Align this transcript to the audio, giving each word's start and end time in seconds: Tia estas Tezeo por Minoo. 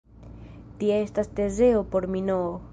Tia 0.79 0.97
estas 1.07 1.31
Tezeo 1.41 1.83
por 1.93 2.07
Minoo. 2.15 2.53